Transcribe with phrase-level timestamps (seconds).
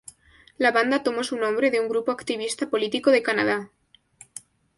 [0.57, 3.69] La banda tomó su nombre de un grupo activista político de Canadá.